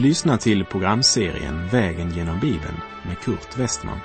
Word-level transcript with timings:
Du 0.00 0.06
lyssnar 0.06 0.36
till 0.36 0.64
programserien 0.64 1.68
Vägen 1.68 2.10
genom 2.10 2.40
Bibeln 2.40 2.80
med 3.06 3.18
Kurt 3.18 3.58
Westman. 3.58 4.00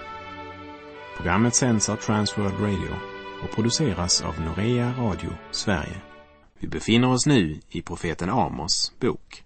Programmet 1.18 1.55
sänds 1.55 1.89
av 1.89 1.95
Transworld 1.95 2.59
Radio 2.59 2.95
och 3.44 3.55
produceras 3.55 4.21
av 4.21 4.41
Norea 4.41 4.94
Radio 4.98 5.30
Sverige. 5.52 6.02
Vi 6.59 6.68
befinner 6.68 7.12
oss 7.12 7.26
nu 7.26 7.59
i 7.70 7.81
profeten 7.81 8.30
Amos 8.30 8.94
bok. 9.00 9.44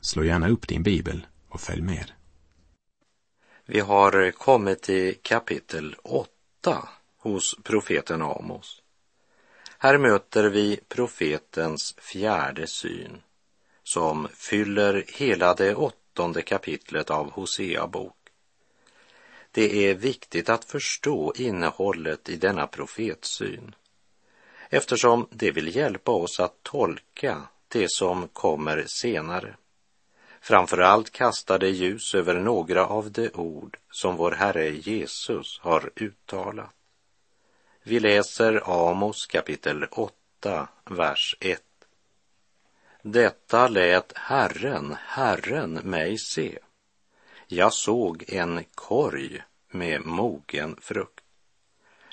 Slå 0.00 0.24
gärna 0.24 0.48
upp 0.48 0.68
din 0.68 0.82
bibel 0.82 1.26
och 1.48 1.60
följ 1.60 1.82
med. 1.82 2.12
Vi 3.66 3.80
har 3.80 4.30
kommit 4.30 4.82
till 4.82 5.16
kapitel 5.22 5.96
8 6.02 6.88
hos 7.18 7.58
profeten 7.62 8.22
Amos. 8.22 8.82
Här 9.78 9.98
möter 9.98 10.44
vi 10.44 10.80
profetens 10.88 11.94
fjärde 11.98 12.66
syn 12.66 13.22
som 13.92 14.28
fyller 14.34 15.04
hela 15.08 15.54
det 15.54 15.74
åttonde 15.74 16.42
kapitlet 16.42 17.10
av 17.10 17.30
Hosea 17.30 17.86
bok. 17.86 18.16
Det 19.50 19.88
är 19.88 19.94
viktigt 19.94 20.48
att 20.48 20.64
förstå 20.64 21.32
innehållet 21.36 22.28
i 22.28 22.36
denna 22.36 22.66
profetsyn 22.66 23.74
eftersom 24.68 25.26
det 25.30 25.50
vill 25.50 25.76
hjälpa 25.76 26.12
oss 26.12 26.40
att 26.40 26.62
tolka 26.62 27.42
det 27.68 27.90
som 27.90 28.28
kommer 28.28 28.84
senare. 28.86 29.56
Framförallt 30.40 31.10
kastar 31.10 31.58
det 31.58 31.70
ljus 31.70 32.14
över 32.14 32.34
några 32.34 32.86
av 32.86 33.12
de 33.12 33.30
ord 33.34 33.78
som 33.90 34.16
vår 34.16 34.32
Herre 34.32 34.70
Jesus 34.70 35.60
har 35.60 35.90
uttalat. 35.96 36.70
Vi 37.82 38.00
läser 38.00 38.62
Amos 38.64 39.26
kapitel 39.26 39.84
8, 39.90 40.68
vers 40.84 41.36
1. 41.40 41.62
Detta 43.02 43.68
lät 43.68 44.12
Herren, 44.16 44.96
Herren 45.06 45.72
mig 45.72 46.18
se. 46.18 46.58
Jag 47.46 47.72
såg 47.72 48.24
en 48.28 48.64
korg 48.74 49.42
med 49.70 50.06
mogen 50.06 50.76
frukt. 50.80 51.24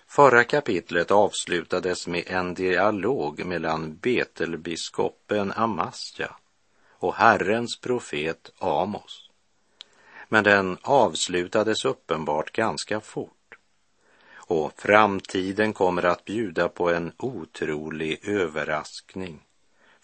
Förra 0.08 0.44
kapitlet 0.44 1.12
avslutades 1.12 2.08
med 2.08 2.24
en 2.28 2.54
dialog 2.54 3.46
mellan 3.46 3.98
Betelbiskopen 3.98 5.52
Amasja 5.56 6.36
och 6.92 7.16
Herrens 7.16 7.80
profet 7.82 8.52
Amos. 8.60 9.30
Men 10.30 10.44
den 10.44 10.78
avslutades 10.82 11.86
uppenbart 11.86 12.52
ganska 12.52 13.00
fort. 13.00 13.58
Och 14.36 14.74
framtiden 14.82 15.74
kommer 15.74 16.06
att 16.06 16.26
bjuda 16.26 16.70
på 16.70 16.90
en 16.90 17.12
otrolig 17.18 18.28
överraskning 18.28 19.47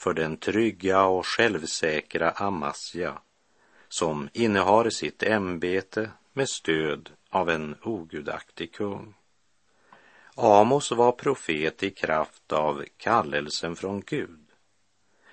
för 0.04 0.14
den 0.14 0.38
trygga 0.38 1.06
och 1.06 1.28
självsäkra 1.28 2.32
Amasja 2.32 3.22
som 3.90 4.30
innehar 4.34 4.90
sitt 4.90 5.24
ämbete 5.24 6.12
med 6.34 6.50
stöd 6.50 7.10
av 7.30 7.50
en 7.50 7.76
ogudaktig 7.84 8.74
kung. 8.74 9.14
Amos 10.36 10.92
var 10.92 11.12
profet 11.12 11.84
i 11.84 11.90
kraft 11.90 12.52
av 12.52 12.86
kallelsen 12.98 13.76
från 13.76 14.02
Gud. 14.02 14.46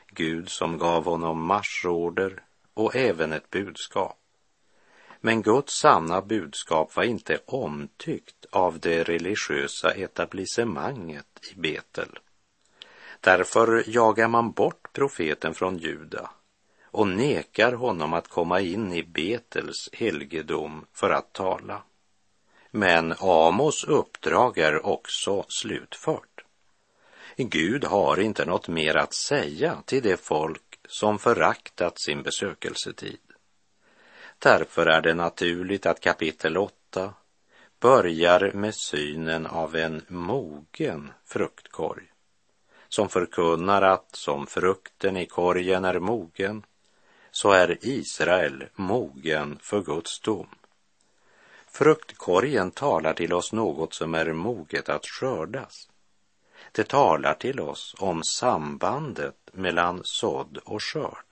Gud 0.06 0.48
som 0.48 0.78
gav 0.78 1.04
honom 1.04 1.46
marschorder 1.46 2.42
och 2.74 2.96
även 2.96 3.32
ett 3.32 3.50
budskap. 3.50 4.18
Men 5.20 5.42
Guds 5.42 5.80
sanna 5.80 6.22
budskap 6.22 6.96
var 6.96 7.04
inte 7.04 7.40
omtyckt 7.46 8.46
av 8.50 8.78
det 8.80 9.02
religiösa 9.02 9.90
etablissemanget 9.90 11.40
i 11.52 11.60
Betel. 11.60 12.18
Därför 13.20 13.84
jagar 13.86 14.28
man 14.28 14.52
bort 14.52 14.92
profeten 14.92 15.54
från 15.54 15.78
Juda 15.78 16.30
och 16.84 17.08
nekar 17.08 17.72
honom 17.72 18.12
att 18.12 18.28
komma 18.28 18.60
in 18.60 18.92
i 18.92 19.02
Betels 19.02 19.88
helgedom 19.92 20.86
för 20.92 21.10
att 21.10 21.32
tala. 21.32 21.82
Men 22.70 23.14
Amos 23.18 23.84
uppdrag 23.84 24.58
är 24.58 24.86
också 24.86 25.44
slutfört. 25.48 26.44
Gud 27.36 27.84
har 27.84 28.20
inte 28.20 28.44
något 28.44 28.68
mer 28.68 28.96
att 28.96 29.14
säga 29.14 29.82
till 29.86 30.02
det 30.02 30.20
folk 30.20 30.78
som 30.88 31.18
föraktat 31.18 32.00
sin 32.00 32.22
besökelsetid. 32.22 33.20
Därför 34.38 34.86
är 34.86 35.00
det 35.00 35.14
naturligt 35.14 35.86
att 35.86 36.00
kapitel 36.00 36.56
8 36.56 37.14
börjar 37.80 38.52
med 38.54 38.74
synen 38.74 39.46
av 39.46 39.76
en 39.76 40.02
mogen 40.08 41.12
fruktkorg 41.26 42.09
som 42.90 43.08
förkunnar 43.08 43.82
att 43.82 44.16
som 44.16 44.46
frukten 44.46 45.16
i 45.16 45.26
korgen 45.26 45.84
är 45.84 45.98
mogen 45.98 46.62
så 47.30 47.50
är 47.50 47.78
Israel 47.80 48.64
mogen 48.74 49.58
för 49.62 49.82
Guds 49.82 50.20
dom. 50.20 50.48
Fruktkorgen 51.66 52.70
talar 52.70 53.14
till 53.14 53.32
oss 53.32 53.52
något 53.52 53.94
som 53.94 54.14
är 54.14 54.32
moget 54.32 54.88
att 54.88 55.06
skördas. 55.06 55.88
Det 56.72 56.88
talar 56.88 57.34
till 57.34 57.60
oss 57.60 57.94
om 57.98 58.22
sambandet 58.22 59.36
mellan 59.52 60.00
sådd 60.04 60.58
och 60.64 60.82
skörd. 60.82 61.24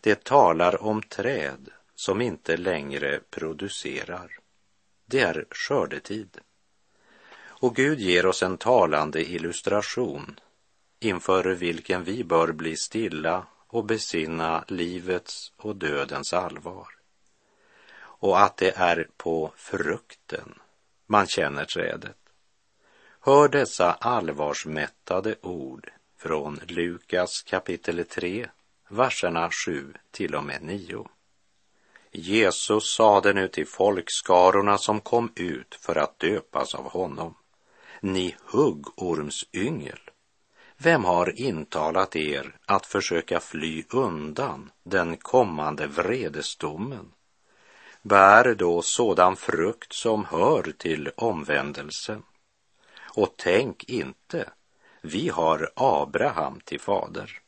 Det 0.00 0.24
talar 0.24 0.82
om 0.82 1.02
träd 1.02 1.68
som 1.94 2.20
inte 2.20 2.56
längre 2.56 3.20
producerar. 3.30 4.38
Det 5.06 5.20
är 5.20 5.44
skördetid. 5.50 6.40
Och 7.62 7.76
Gud 7.76 8.00
ger 8.00 8.26
oss 8.26 8.42
en 8.42 8.58
talande 8.58 9.24
illustration 9.24 10.40
inför 11.00 11.44
vilken 11.44 12.04
vi 12.04 12.24
bör 12.24 12.52
bli 12.52 12.76
stilla 12.76 13.46
och 13.66 13.84
besinna 13.84 14.64
livets 14.68 15.52
och 15.56 15.76
dödens 15.76 16.32
allvar. 16.32 16.88
Och 17.94 18.40
att 18.40 18.56
det 18.56 18.76
är 18.76 19.08
på 19.16 19.52
frukten 19.56 20.54
man 21.06 21.26
känner 21.26 21.64
trädet. 21.64 22.16
Hör 23.20 23.48
dessa 23.48 23.92
allvarsmättade 23.92 25.36
ord 25.42 25.90
från 26.18 26.60
Lukas 26.66 27.42
kapitel 27.42 28.04
3, 28.04 28.48
verserna 28.88 29.50
7 29.66 29.94
till 30.10 30.34
och 30.34 30.44
med 30.44 30.62
9. 30.62 31.08
Jesus 32.10 32.94
sade 32.96 33.32
nu 33.32 33.48
till 33.48 33.66
folkskarorna 33.66 34.78
som 34.78 35.00
kom 35.00 35.32
ut 35.36 35.74
för 35.74 35.98
att 35.98 36.18
döpas 36.18 36.74
av 36.74 36.90
honom. 36.90 37.34
Ni 38.04 38.36
huggormsyngel, 38.44 40.00
vem 40.76 41.04
har 41.04 41.40
intalat 41.40 42.16
er 42.16 42.56
att 42.66 42.86
försöka 42.86 43.40
fly 43.40 43.84
undan 43.90 44.70
den 44.82 45.16
kommande 45.16 45.86
vredesdomen? 45.86 47.12
Bär 48.02 48.54
då 48.54 48.82
sådan 48.82 49.36
frukt 49.36 49.92
som 49.92 50.24
hör 50.24 50.72
till 50.78 51.10
omvändelsen. 51.16 52.22
Och 52.98 53.34
tänk 53.36 53.84
inte, 53.84 54.50
vi 55.00 55.28
har 55.28 55.70
Abraham 55.76 56.60
till 56.60 56.80
fader. 56.80 57.40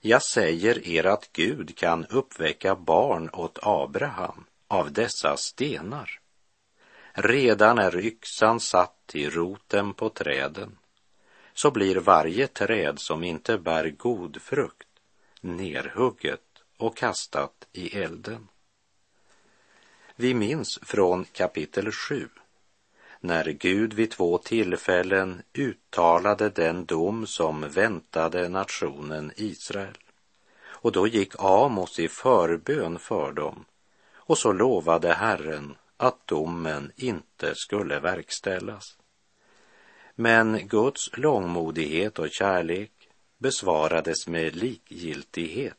Jag 0.00 0.22
säger 0.22 0.88
er 0.88 1.06
att 1.06 1.32
Gud 1.32 1.76
kan 1.76 2.06
uppväcka 2.06 2.74
barn 2.74 3.30
åt 3.32 3.58
Abraham 3.62 4.44
av 4.68 4.92
dessa 4.92 5.36
stenar. 5.36 6.21
Redan 7.12 7.78
är 7.78 7.96
yxan 7.96 8.60
satt 8.60 9.10
i 9.14 9.28
roten 9.28 9.94
på 9.94 10.08
träden 10.08 10.78
så 11.54 11.70
blir 11.70 11.96
varje 11.96 12.46
träd 12.46 12.98
som 12.98 13.24
inte 13.24 13.58
bär 13.58 13.90
god 13.90 14.42
frukt 14.42 14.88
nerhugget 15.40 16.40
och 16.76 16.96
kastat 16.96 17.66
i 17.72 17.98
elden. 17.98 18.48
Vi 20.16 20.34
minns 20.34 20.78
från 20.82 21.24
kapitel 21.24 21.92
7 21.92 22.28
när 23.20 23.44
Gud 23.44 23.92
vid 23.92 24.10
två 24.10 24.38
tillfällen 24.38 25.42
uttalade 25.52 26.48
den 26.48 26.84
dom 26.84 27.26
som 27.26 27.68
väntade 27.68 28.48
nationen 28.48 29.32
Israel. 29.36 29.98
Och 30.62 30.92
då 30.92 31.06
gick 31.06 31.32
Amos 31.38 31.98
i 31.98 32.08
förbön 32.08 32.98
för 32.98 33.32
dem 33.32 33.64
och 34.14 34.38
så 34.38 34.52
lovade 34.52 35.12
Herren 35.12 35.76
att 36.02 36.26
domen 36.26 36.92
inte 36.96 37.54
skulle 37.54 38.00
verkställas. 38.00 38.96
Men 40.14 40.68
Guds 40.68 41.10
långmodighet 41.16 42.18
och 42.18 42.30
kärlek 42.30 42.92
besvarades 43.38 44.28
med 44.28 44.56
likgiltighet 44.56 45.78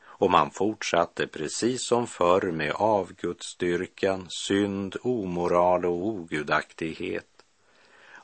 och 0.00 0.30
man 0.30 0.50
fortsatte 0.50 1.26
precis 1.26 1.86
som 1.86 2.06
förr 2.06 2.52
med 2.52 2.72
avgudsdyrkan, 2.72 4.26
synd, 4.28 4.96
omoral 5.02 5.84
och 5.84 6.06
ogudaktighet. 6.06 7.44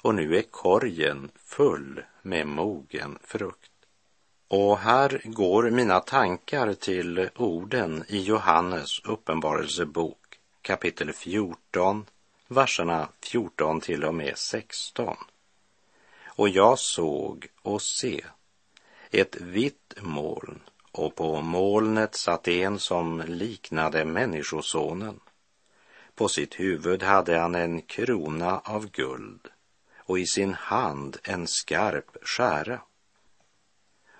Och 0.02 0.14
nu 0.14 0.36
är 0.36 0.42
korgen 0.42 1.30
full 1.36 2.02
med 2.22 2.46
mogen 2.46 3.18
frukt. 3.22 3.70
Och 4.48 4.78
här 4.78 5.20
går 5.24 5.70
mina 5.70 6.00
tankar 6.00 6.74
till 6.74 7.28
orden 7.36 8.04
i 8.08 8.22
Johannes 8.22 9.00
uppenbarelsebok 9.04 10.23
kapitel 10.64 11.12
14, 11.12 12.06
verserna 12.48 13.08
14 13.20 13.80
till 13.80 14.04
och 14.04 14.14
med 14.14 14.38
16. 14.38 15.16
Och 16.24 16.48
jag 16.48 16.78
såg 16.78 17.46
och 17.62 17.82
se 17.82 18.24
ett 19.10 19.36
vitt 19.40 19.94
moln 20.00 20.60
och 20.92 21.14
på 21.14 21.40
molnet 21.40 22.14
satt 22.14 22.48
en 22.48 22.78
som 22.78 23.22
liknade 23.26 24.04
Människosonen. 24.04 25.20
På 26.14 26.28
sitt 26.28 26.60
huvud 26.60 27.02
hade 27.02 27.38
han 27.38 27.54
en 27.54 27.82
krona 27.82 28.58
av 28.58 28.90
guld 28.90 29.48
och 29.98 30.18
i 30.18 30.26
sin 30.26 30.54
hand 30.54 31.16
en 31.22 31.46
skarp 31.46 32.16
skära. 32.22 32.80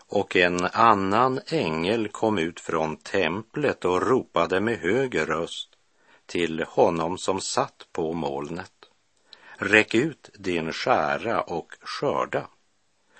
Och 0.06 0.37
en 0.37 0.64
annan 0.64 1.40
ängel 1.47 2.08
kom 2.08 2.38
ut 2.38 2.61
från 2.61 2.97
templet 2.97 3.85
och 3.85 4.02
ropade 4.02 4.61
med 4.61 4.79
hög 4.79 5.19
röst 5.19 5.74
till 6.35 6.65
honom 6.69 7.19
som 7.19 7.41
satt 7.41 7.87
på 7.93 8.13
molnet. 8.13 8.73
Räck 9.57 9.95
ut 9.95 10.31
din 10.35 10.73
skära 10.73 11.43
och 11.43 11.73
skörda. 11.81 12.49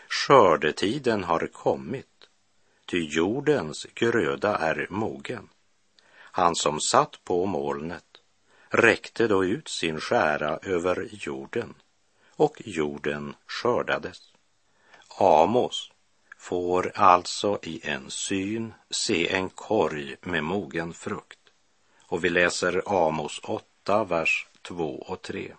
Skördetiden 0.09 1.25
har 1.25 1.47
kommit, 1.47 2.29
ty 2.87 2.99
jordens 3.05 3.87
gröda 3.95 4.57
är 4.57 4.87
mogen. 4.91 5.49
Han 6.15 6.57
som 6.57 6.81
satt 6.81 7.25
på 7.25 7.47
molnet 7.47 8.05
räckte 8.69 9.29
då 9.29 9.45
ut 9.45 9.69
sin 9.69 10.01
skära 10.01 10.59
över 10.63 11.09
jorden 11.11 11.75
och 12.37 12.63
jorden 12.65 13.35
skördades. 13.47 14.19
Amos 15.19 15.93
får 16.39 16.93
alltså 16.95 17.59
i 17.63 17.81
en 17.89 18.11
syn 18.11 18.75
se 18.91 19.35
en 19.35 19.51
korg 19.51 20.17
med 20.21 20.45
mogen 20.45 20.93
frukt. 20.93 21.44
Och 22.07 22.25
vi 22.25 22.31
läser 22.31 22.83
Amos 22.87 23.41
8, 23.43 24.05
vers 24.05 24.47
2 24.63 25.03
och 25.07 25.23
3. 25.23 25.55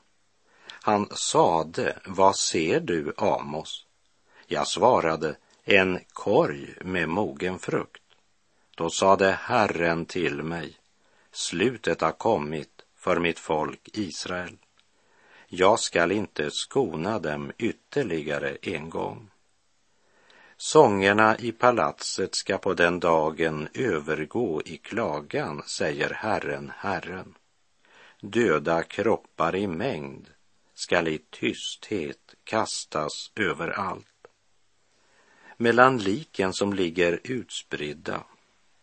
Han 0.70 1.10
sade, 1.12 2.00
vad 2.06 2.36
ser 2.36 2.80
du, 2.80 3.14
Amos? 3.18 3.86
Jag 4.48 4.68
svarade, 4.68 5.36
en 5.64 6.00
korg 6.14 6.76
med 6.82 7.10
mogen 7.10 7.60
frukt. 7.60 8.04
Då 8.76 8.90
sade 8.90 9.32
Herren 9.32 10.06
till 10.06 10.44
mig, 10.44 10.78
slutet 11.32 12.02
har 12.02 12.12
kommit 12.12 12.82
för 12.96 13.20
mitt 13.20 13.40
folk 13.40 13.90
Israel. 13.94 14.58
Jag 15.48 15.80
skall 15.80 16.12
inte 16.12 16.52
skona 16.52 17.20
dem 17.20 17.52
ytterligare 17.58 18.58
en 18.62 18.90
gång. 18.90 19.30
Sångerna 20.58 21.38
i 21.38 21.52
palatset 21.52 22.36
ska 22.36 22.58
på 22.58 22.74
den 22.74 23.00
dagen 23.00 23.68
övergå 23.74 24.62
i 24.66 24.78
klagan, 24.78 25.64
säger 25.68 26.10
Herren, 26.10 26.72
Herren. 26.78 27.36
Döda 28.22 28.84
kroppar 28.84 29.56
i 29.56 29.68
mängd 29.68 30.30
skall 30.74 31.08
i 31.08 31.18
tysthet 31.18 32.36
kastas 32.44 33.32
överallt. 33.36 34.28
Mellan 35.58 35.98
liken 35.98 36.54
som 36.54 36.74
ligger 36.74 37.20
utspridda 37.24 38.24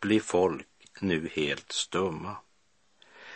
blir 0.00 0.20
folk 0.20 0.68
nu 1.00 1.30
helt 1.32 1.72
stumma. 1.72 2.36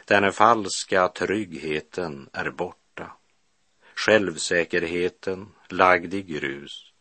Den 0.05 0.33
falska 0.33 1.09
tryggheten 1.09 2.29
är 2.33 2.51
borta. 2.51 3.13
Självsäkerheten 3.95 5.49
lagd 5.69 6.15
i 6.15 6.23
grus. 6.23 6.93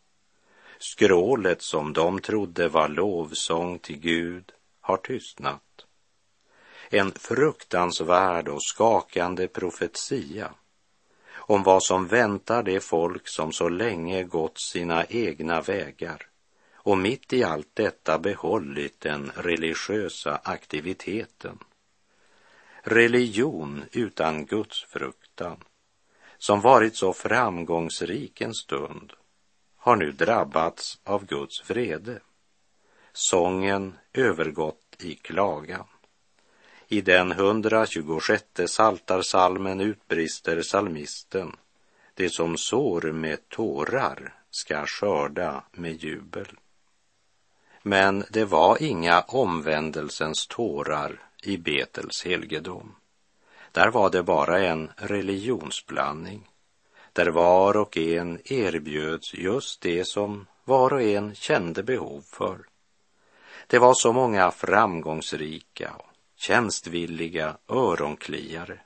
Skrålet 0.92 1.62
som 1.62 1.92
de 1.92 2.20
trodde 2.20 2.68
var 2.68 2.88
lovsång 2.88 3.78
till 3.78 3.98
Gud 3.98 4.52
har 4.80 4.96
tystnat. 4.96 5.86
En 6.90 7.12
fruktansvärd 7.12 8.48
och 8.48 8.62
skakande 8.62 9.48
profetia 9.48 10.54
om 11.34 11.62
vad 11.62 11.82
som 11.82 12.06
väntar 12.06 12.62
det 12.62 12.80
folk 12.80 13.28
som 13.28 13.52
så 13.52 13.68
länge 13.68 14.22
gått 14.24 14.58
sina 14.58 15.04
egna 15.04 15.60
vägar 15.60 16.26
och 16.74 16.98
mitt 16.98 17.32
i 17.32 17.44
allt 17.44 17.70
detta 17.74 18.18
behållit 18.18 19.00
den 19.00 19.32
religiösa 19.34 20.40
aktiviteten. 20.44 21.58
Religion 22.82 23.84
utan 23.92 24.46
gudsfruktan, 24.46 25.64
som 26.38 26.60
varit 26.60 26.96
så 26.96 27.12
framgångsrik 27.12 28.40
en 28.40 28.54
stund, 28.54 29.12
har 29.86 29.96
nu 29.96 30.12
drabbats 30.12 30.98
av 31.04 31.26
Guds 31.26 31.70
vrede. 31.70 32.20
Sången 33.12 33.94
övergått 34.12 34.96
i 34.98 35.14
klagan. 35.14 35.84
I 36.88 37.00
den 37.00 37.32
126 37.32 38.44
saltarsalmen 38.66 39.80
utbrister 39.80 40.62
salmisten, 40.62 41.56
det 42.14 42.30
som 42.30 42.56
sår 42.56 43.12
med 43.12 43.48
tårar 43.48 44.34
ska 44.50 44.86
skörda 44.86 45.64
med 45.72 46.04
jubel. 46.04 46.48
Men 47.82 48.24
det 48.30 48.44
var 48.44 48.82
inga 48.82 49.20
omvändelsens 49.20 50.46
tårar 50.46 51.22
i 51.42 51.56
Betels 51.56 52.24
helgedom. 52.24 52.94
Där 53.72 53.90
var 53.90 54.10
det 54.10 54.22
bara 54.22 54.58
en 54.60 54.90
religionsblandning, 54.96 56.48
där 57.16 57.26
var 57.26 57.76
och 57.76 57.96
en 57.96 58.40
erbjöds 58.44 59.34
just 59.34 59.80
det 59.80 60.04
som 60.04 60.46
var 60.64 60.92
och 60.92 61.02
en 61.02 61.34
kände 61.34 61.82
behov 61.82 62.24
för. 62.26 62.58
Det 63.66 63.78
var 63.78 63.94
så 63.94 64.12
många 64.12 64.50
framgångsrika 64.50 65.92
och 65.98 66.10
tjänstvilliga 66.36 67.56
öronkliare 67.68 68.80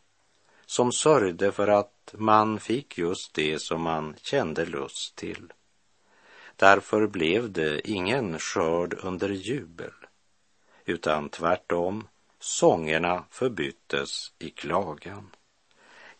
som 0.66 0.92
sörjde 0.92 1.52
för 1.52 1.68
att 1.68 2.14
man 2.18 2.60
fick 2.60 2.98
just 2.98 3.34
det 3.34 3.58
som 3.58 3.82
man 3.82 4.14
kände 4.22 4.66
lust 4.66 5.16
till. 5.16 5.52
Därför 6.56 7.06
blev 7.06 7.52
det 7.52 7.90
ingen 7.90 8.38
skörd 8.38 8.94
under 9.02 9.28
jubel, 9.28 9.92
utan 10.84 11.28
tvärtom, 11.28 12.08
sångerna 12.38 13.24
förbyttes 13.30 14.32
i 14.38 14.50
klagan. 14.50 15.30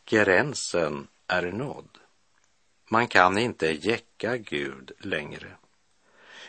Gränsen 0.04 1.06
är 1.26 1.52
nådd. 1.52 2.00
Man 2.92 3.08
kan 3.08 3.38
inte 3.38 3.66
jäcka 3.66 4.37
Gud 4.37 4.92
längre, 4.98 5.56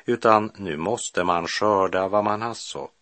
utan 0.05 0.51
nu 0.55 0.77
måste 0.77 1.23
man 1.23 1.47
skörda 1.47 2.07
vad 2.07 2.23
man 2.23 2.41
har 2.41 2.53
sått 2.53 2.93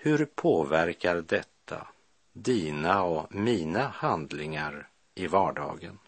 hur 0.00 0.24
påverkar 0.24 1.24
detta 1.28 1.86
dina 2.32 3.02
och 3.02 3.34
mina 3.34 3.88
handlingar 3.88 4.88
i 5.14 5.26
vardagen? 5.26 5.98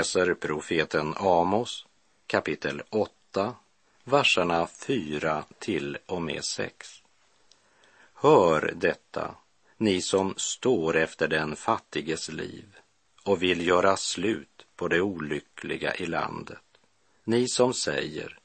Läser 0.00 0.34
profeten 0.34 1.14
Amos 1.16 1.86
kapitel 2.26 2.82
8, 2.90 3.54
verserna 4.04 4.66
4 4.66 5.44
till 5.58 5.98
och 6.06 6.22
med 6.22 6.44
6. 6.44 7.02
Hör 8.14 8.74
detta, 8.76 9.34
ni 9.76 10.02
som 10.02 10.34
står 10.36 10.96
efter 10.96 11.28
den 11.28 11.56
fattiges 11.56 12.28
liv 12.28 12.76
och 13.24 13.42
vill 13.42 13.66
göra 13.66 13.96
slut 13.96 14.66
på 14.76 14.88
det 14.88 15.00
olyckliga 15.00 15.94
i 15.94 16.06
landet. 16.06 16.64
Ni 17.24 17.48
som 17.48 17.74
säger, 17.74 18.38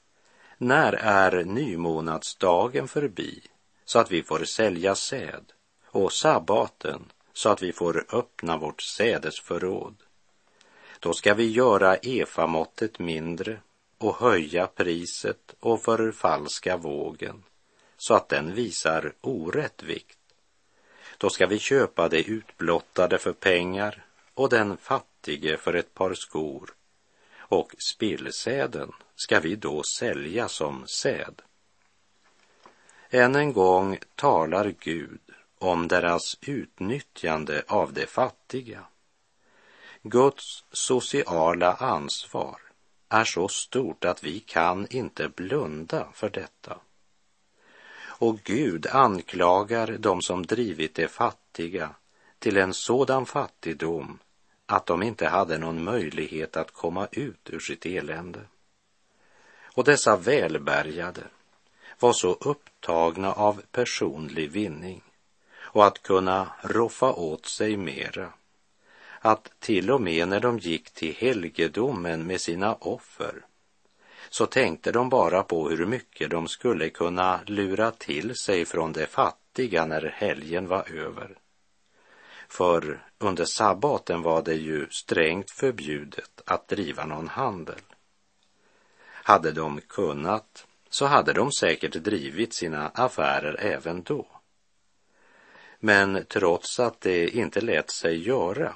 när 0.57 0.93
är 0.93 1.43
nymånadsdagen 1.43 2.87
förbi 2.87 3.41
så 3.85 3.99
att 3.99 4.11
vi 4.11 4.23
får 4.23 4.43
sälja 4.43 4.95
säd 4.95 5.45
och 5.85 6.13
sabbaten 6.13 7.11
så 7.33 7.49
att 7.49 7.61
vi 7.61 7.73
får 7.73 8.05
öppna 8.11 8.57
vårt 8.57 8.81
sädesförråd. 8.81 9.95
Då 11.05 11.13
ska 11.13 11.33
vi 11.33 11.49
göra 11.49 11.95
efamåttet 11.95 12.99
mindre 12.99 13.59
och 13.97 14.15
höja 14.15 14.67
priset 14.67 15.55
och 15.59 15.81
förfalska 15.81 16.77
vågen 16.77 17.43
så 17.97 18.13
att 18.13 18.29
den 18.29 18.53
visar 18.53 19.13
orätt 19.21 19.83
vikt. 19.83 20.17
Då 21.17 21.29
ska 21.29 21.47
vi 21.47 21.59
köpa 21.59 22.09
det 22.09 22.29
utblottade 22.29 23.17
för 23.17 23.33
pengar 23.33 24.05
och 24.33 24.49
den 24.49 24.77
fattige 24.77 25.57
för 25.57 25.73
ett 25.73 25.93
par 25.93 26.13
skor 26.13 26.73
och 27.37 27.75
spillsäden 27.93 28.91
ska 29.15 29.39
vi 29.39 29.55
då 29.55 29.83
sälja 29.99 30.47
som 30.47 30.87
säd. 30.87 31.41
Än 33.09 33.35
en 33.35 33.53
gång 33.53 33.97
talar 34.15 34.73
Gud 34.79 35.21
om 35.59 35.87
deras 35.87 36.37
utnyttjande 36.41 37.63
av 37.67 37.93
de 37.93 38.05
fattiga. 38.05 38.85
Guds 40.07 40.63
sociala 40.71 41.73
ansvar 41.73 42.59
är 43.09 43.23
så 43.23 43.47
stort 43.47 44.05
att 44.05 44.23
vi 44.23 44.39
kan 44.39 44.87
inte 44.89 45.29
blunda 45.29 46.07
för 46.13 46.29
detta. 46.29 46.77
Och 47.97 48.39
Gud 48.39 48.87
anklagar 48.87 49.87
dem 49.87 50.21
som 50.21 50.45
drivit 50.45 50.95
de 50.95 51.07
fattiga 51.07 51.89
till 52.39 52.57
en 52.57 52.73
sådan 52.73 53.25
fattigdom 53.25 54.19
att 54.65 54.85
de 54.85 55.03
inte 55.03 55.27
hade 55.27 55.57
någon 55.57 55.83
möjlighet 55.83 56.57
att 56.57 56.71
komma 56.71 57.07
ut 57.11 57.49
ur 57.49 57.59
sitt 57.59 57.85
elände. 57.85 58.41
Och 59.63 59.83
dessa 59.83 60.17
välbärgade 60.17 61.23
var 61.99 62.13
så 62.13 62.33
upptagna 62.33 63.33
av 63.33 63.61
personlig 63.71 64.51
vinning 64.51 65.03
och 65.57 65.85
att 65.85 66.03
kunna 66.03 66.51
roffa 66.61 67.13
åt 67.13 67.45
sig 67.45 67.77
mera 67.77 68.33
att 69.25 69.59
till 69.59 69.91
och 69.91 70.01
med 70.01 70.27
när 70.27 70.39
de 70.39 70.59
gick 70.59 70.91
till 70.91 71.15
helgedomen 71.15 72.27
med 72.27 72.41
sina 72.41 72.75
offer 72.75 73.45
så 74.29 74.45
tänkte 74.45 74.91
de 74.91 75.09
bara 75.09 75.43
på 75.43 75.69
hur 75.69 75.85
mycket 75.85 76.29
de 76.29 76.47
skulle 76.47 76.89
kunna 76.89 77.39
lura 77.45 77.91
till 77.91 78.35
sig 78.35 78.65
från 78.65 78.93
de 78.93 79.05
fattiga 79.05 79.85
när 79.85 80.01
helgen 80.01 80.67
var 80.67 80.91
över. 80.91 81.37
För 82.47 83.03
under 83.17 83.45
sabbaten 83.45 84.21
var 84.21 84.41
det 84.41 84.53
ju 84.53 84.87
strängt 84.89 85.51
förbjudet 85.51 86.41
att 86.45 86.67
driva 86.67 87.05
någon 87.05 87.27
handel. 87.27 87.81
Hade 89.05 89.51
de 89.51 89.81
kunnat 89.81 90.67
så 90.89 91.05
hade 91.05 91.33
de 91.33 91.51
säkert 91.51 91.93
drivit 91.93 92.53
sina 92.53 92.89
affärer 92.89 93.55
även 93.59 94.03
då. 94.03 94.27
Men 95.79 96.25
trots 96.29 96.79
att 96.79 97.01
det 97.01 97.29
inte 97.29 97.61
lät 97.61 97.91
sig 97.91 98.27
göra 98.27 98.75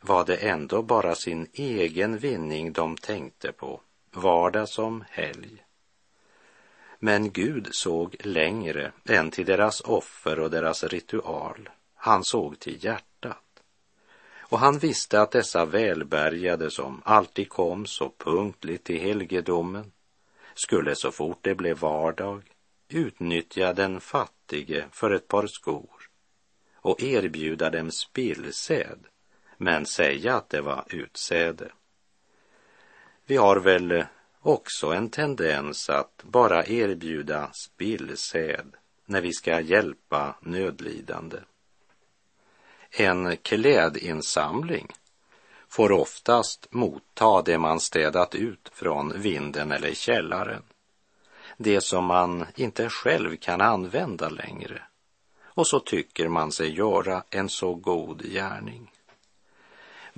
var 0.00 0.24
det 0.24 0.36
ändå 0.36 0.82
bara 0.82 1.14
sin 1.14 1.46
egen 1.52 2.18
vinning 2.18 2.72
de 2.72 2.96
tänkte 2.96 3.52
på, 3.52 3.80
vardag 4.12 4.68
som 4.68 5.04
helg. 5.10 5.64
Men 6.98 7.30
Gud 7.30 7.68
såg 7.70 8.16
längre 8.20 8.92
än 9.04 9.30
till 9.30 9.46
deras 9.46 9.80
offer 9.80 10.38
och 10.38 10.50
deras 10.50 10.84
ritual. 10.84 11.68
Han 11.94 12.24
såg 12.24 12.58
till 12.58 12.84
hjärtat. 12.84 13.62
Och 14.38 14.58
han 14.58 14.78
visste 14.78 15.20
att 15.20 15.30
dessa 15.30 15.64
välbärgade 15.64 16.70
som 16.70 17.02
alltid 17.04 17.48
kom 17.48 17.86
så 17.86 18.12
punktligt 18.18 18.84
till 18.84 19.00
helgedomen 19.00 19.92
skulle 20.54 20.94
så 20.94 21.12
fort 21.12 21.38
det 21.40 21.54
blev 21.54 21.78
vardag 21.78 22.42
utnyttja 22.88 23.72
den 23.72 24.00
fattige 24.00 24.84
för 24.92 25.10
ett 25.10 25.28
par 25.28 25.46
skor 25.46 26.10
och 26.74 27.02
erbjuda 27.02 27.70
dem 27.70 27.90
spillsäd 27.90 29.06
men 29.62 29.86
säga 29.86 30.36
att 30.36 30.48
det 30.48 30.60
var 30.60 30.84
utsäde. 30.88 31.72
Vi 33.26 33.36
har 33.36 33.56
väl 33.56 34.04
också 34.40 34.86
en 34.86 35.10
tendens 35.10 35.90
att 35.90 36.22
bara 36.22 36.66
erbjuda 36.66 37.50
spillsäd 37.52 38.76
när 39.06 39.20
vi 39.20 39.32
ska 39.32 39.60
hjälpa 39.60 40.36
nödlidande. 40.40 41.38
En 42.90 43.36
klädinsamling 43.36 44.88
får 45.68 45.92
oftast 45.92 46.66
motta 46.70 47.42
det 47.42 47.58
man 47.58 47.80
städat 47.80 48.34
ut 48.34 48.70
från 48.72 49.20
vinden 49.20 49.72
eller 49.72 49.94
källaren. 49.94 50.62
Det 51.56 51.80
som 51.80 52.04
man 52.04 52.46
inte 52.54 52.88
själv 52.88 53.36
kan 53.36 53.60
använda 53.60 54.28
längre. 54.28 54.82
Och 55.44 55.66
så 55.66 55.80
tycker 55.80 56.28
man 56.28 56.52
sig 56.52 56.74
göra 56.74 57.24
en 57.30 57.48
så 57.48 57.74
god 57.74 58.22
gärning. 58.22 58.89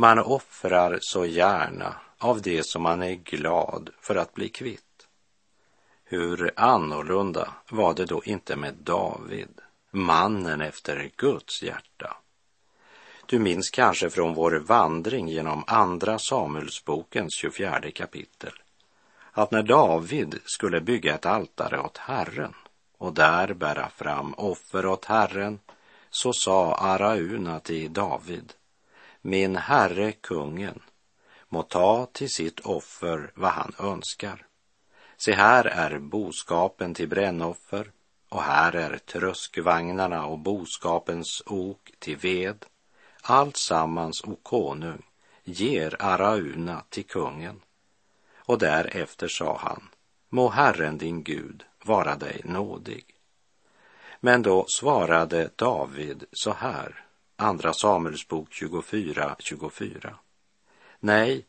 Man 0.02 0.18
offrar 0.18 0.99
så 1.00 1.26
gärna 1.26 1.94
av 2.18 2.42
det 2.42 2.66
som 2.66 2.82
man 2.82 3.02
är 3.02 3.14
glad 3.14 3.90
för 4.00 4.16
att 4.16 4.35
bli 4.35 4.49
kvitt. 4.49 5.06
Hur 6.04 6.52
annorlunda 6.56 7.54
var 7.71 7.94
det 7.94 8.04
då 8.04 8.23
inte 8.25 8.56
med 8.56 8.75
David, 8.75 9.61
mannen 9.90 10.61
efter 10.61 11.11
Guds 11.16 11.62
hjärta? 11.62 12.16
Du 13.26 13.38
minns 13.38 13.71
kanske 13.71 14.11
från 14.11 14.35
vår 14.35 14.52
vandring 14.52 15.28
genom 15.28 15.64
Andra 15.66 16.18
Samuelsbokens 16.18 17.35
24 17.35 17.90
kapitel 17.94 18.52
att 19.32 19.50
när 19.50 19.62
David 19.62 20.40
skulle 20.44 20.80
bygga 20.80 21.14
ett 21.14 21.26
altare 21.26 21.80
åt 21.80 21.99
Herren 21.99 22.54
och 22.99 23.14
där 23.14 23.54
bära 23.54 23.88
fram 23.88 24.35
offer 24.35 24.87
åt 24.87 25.04
Herren 25.04 25.59
så 26.11 26.32
sa 26.32 26.75
Arauna 26.75 27.61
till 27.61 27.92
David 27.92 28.52
min 29.23 29.57
herre 29.57 30.12
kungen 30.12 30.83
må 31.49 31.62
ta 31.62 32.07
till 32.07 32.31
sitt 32.31 32.61
offer 32.61 33.33
vad 33.35 33.50
han 33.50 33.75
önskar. 33.79 34.47
Se 35.17 35.33
här 35.33 35.64
är 35.64 35.99
boskapen 35.99 36.95
till 36.95 37.09
brännoffer 37.09 37.93
och 38.29 38.43
här 38.43 38.73
är 38.73 38.99
tröskvagnarna 38.99 40.26
och 40.26 40.38
boskapens 40.38 41.43
ok 41.47 41.91
till 41.99 42.17
ved. 42.17 42.67
Allt 43.23 43.57
sammans, 43.57 44.25
o 44.25 44.37
konung, 44.43 45.02
ger 45.45 45.97
Arauna 46.02 46.85
till 46.88 47.07
kungen. 47.07 47.61
Och 48.37 48.59
därefter 48.59 49.29
sa 49.29 49.57
han, 49.57 49.88
må 50.29 50.49
Herren 50.49 50.99
din 50.99 51.23
Gud 51.23 51.64
vara 51.85 52.17
dig 52.17 52.41
nådig. 52.45 53.05
Men 54.21 54.43
då 54.43 54.64
svarade 54.69 55.50
David 55.57 56.25
så 56.33 56.52
här, 56.52 57.05
Andra 57.42 57.72
Samuelsbok 57.72 58.52
24, 58.52 59.37
24. 59.38 60.18
Nej, 61.00 61.46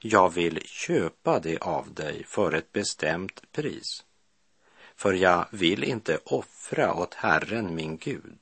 jag 0.00 0.34
vill 0.34 0.62
köpa 0.64 1.40
det 1.40 1.58
av 1.58 1.94
dig 1.94 2.24
för 2.24 2.52
ett 2.52 2.72
bestämt 2.72 3.52
pris. 3.52 4.04
För 4.96 5.12
jag 5.12 5.46
vill 5.50 5.84
inte 5.84 6.18
offra 6.24 6.94
åt 6.94 7.14
Herren 7.14 7.74
min 7.74 7.96
Gud 7.96 8.38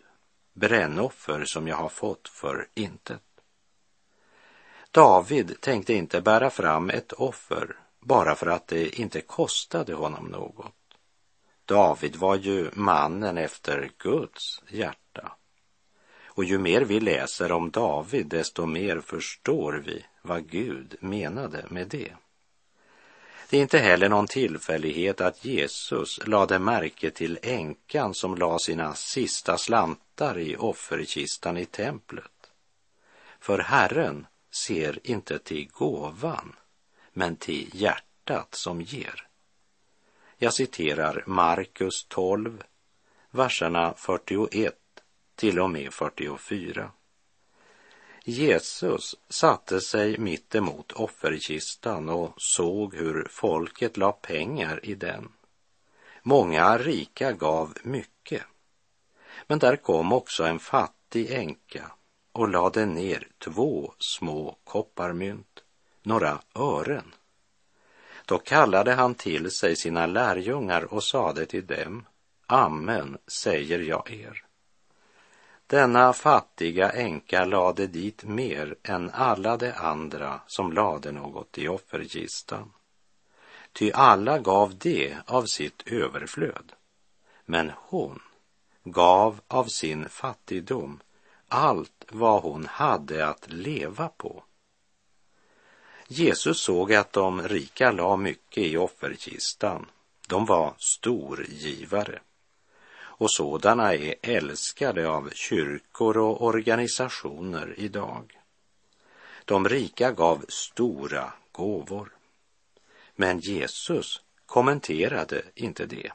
brännoffer 0.53 1.45
som 1.45 1.69
jag 1.69 1.77
har 1.77 1.89
fått 1.89 2.29
för 2.29 2.69
intet. 2.75 3.23
David 4.91 5.61
tänkte 5.61 5.95
inte 5.95 6.21
bära 6.21 6.51
fram 6.51 6.91
ett 6.91 7.13
offer 7.13 7.77
bara 8.01 8.35
för 8.35 8.47
att 8.47 8.67
det 8.67 9.01
inte 9.01 9.21
kostade 9.21 9.95
honom 9.95 10.27
något. 10.27 10.75
David 11.65 12.17
var 12.17 12.37
ju 12.37 12.71
mannen 12.75 13.39
efter 13.39 13.91
Guds 13.99 14.63
hjärta. 14.69 15.38
Och 16.39 16.45
ju 16.45 16.59
mer 16.59 16.81
vi 16.81 17.01
läser 17.01 17.53
om 17.53 17.71
David, 17.71 18.27
desto 18.27 18.67
mer 18.67 19.01
förstår 19.01 19.73
vi 19.87 20.05
vad 20.23 20.51
Gud 20.51 20.97
menade 21.01 21.65
med 21.69 21.89
det. 21.89 22.13
Det 23.51 23.57
är 23.57 23.61
inte 23.63 23.79
heller 23.79 24.09
någon 24.09 24.27
tillfällighet 24.27 25.21
att 25.21 25.45
Jesus 25.45 26.21
lade 26.27 26.59
märke 26.59 27.11
till 27.11 27.39
änkan 27.43 28.15
som 28.15 28.35
la 28.35 28.59
sina 28.59 28.95
sista 28.95 29.59
slantar 29.59 30.39
i 30.39 30.57
offerkistan 30.57 31.57
i 31.57 31.65
templet. 31.65 32.51
För 33.41 33.59
Herren 33.59 34.27
ser 34.67 34.99
inte 35.03 35.39
till 35.39 35.69
gåvan, 35.73 36.57
men 37.13 37.37
till 37.37 37.71
hjärtat 37.73 38.55
som 38.55 38.83
ger. 38.83 39.27
Jag 40.37 40.55
citerar 40.55 41.25
Markus 41.27 42.07
12, 42.09 42.63
verserna 43.31 43.95
41 43.97 44.75
till 45.39 45.61
och 45.61 45.71
med 45.71 45.93
44. 45.93 46.91
Jesus 48.25 49.17
satte 49.29 49.81
sig 49.81 50.19
mitt 50.19 50.55
emot 50.55 50.93
offerkistan 50.93 52.09
och 52.09 52.33
såg 52.37 52.95
hur 52.95 53.27
folket 53.31 53.97
la 53.97 54.13
pengar 54.13 54.81
i 54.83 54.95
den. 54.95 55.33
Många 56.23 56.79
rika 56.79 57.33
gav 57.33 57.75
mycket. 57.83 58.43
Men 59.47 59.59
där 59.59 59.77
kom 59.77 60.13
också 60.13 60.45
en 60.45 60.59
fattig 60.59 61.31
änka 61.31 61.93
och 62.33 62.49
lade 62.49 62.87
ner 62.87 63.29
två 63.39 63.93
små 63.99 64.57
kopparmynt, 64.65 65.65
några 66.03 66.39
ören. 66.55 67.15
Då 68.25 68.39
kallade 68.39 68.93
han 68.93 69.15
till 69.15 69.51
sig 69.51 69.77
sina 69.77 70.07
lärjungar 70.07 70.95
och 70.95 71.05
sade 71.05 71.47
till 71.47 71.67
dem, 71.67 72.07
Amen 72.47 73.19
säger 73.27 73.79
jag 73.79 74.11
er. 74.11 74.48
Denna 75.71 76.13
fattiga 76.13 76.91
änka 76.91 77.45
lade 77.45 77.87
dit 77.87 78.25
mer 78.25 78.75
än 78.83 79.11
alla 79.11 79.57
de 79.57 79.73
andra 79.73 80.41
som 80.47 80.73
lade 80.73 81.13
något 81.13 81.59
i 81.59 81.69
offerkistan. 81.69 82.73
Ty 83.73 83.93
alla 83.93 84.39
gav 84.39 84.79
det 84.79 85.17
av 85.27 85.45
sitt 85.45 85.83
överflöd. 85.87 86.73
Men 87.45 87.73
hon 87.77 88.23
gav 88.85 89.41
av 89.49 89.65
sin 89.65 90.09
fattigdom 90.09 91.01
allt 91.49 92.05
vad 92.11 92.43
hon 92.43 92.67
hade 92.67 93.27
att 93.29 93.53
leva 93.53 94.09
på. 94.09 94.45
Jesus 96.07 96.61
såg 96.61 96.95
att 96.95 97.13
de 97.13 97.43
rika 97.43 97.93
la 97.93 98.17
mycket 98.17 98.65
i 98.65 98.77
offerkistan. 98.77 99.87
De 100.29 100.47
var 100.47 100.75
storgivare 100.79 102.21
och 103.19 103.31
sådana 103.31 103.95
är 103.95 104.15
älskade 104.23 105.09
av 105.09 105.31
kyrkor 105.35 106.19
och 106.19 106.43
organisationer 106.43 107.75
idag. 107.77 108.39
De 109.45 109.69
rika 109.69 110.13
gav 110.13 110.45
stora 110.49 111.33
gåvor. 111.53 112.13
Men 113.17 113.39
Jesus 113.39 114.23
kommenterade 114.47 115.43
inte 115.55 115.87
det. 115.87 116.13